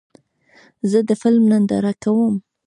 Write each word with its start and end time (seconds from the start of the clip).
زه 0.91 0.99
د 1.09 1.11
فلم 1.21 1.43
ننداره 1.51 1.93
کوم. 2.03 2.35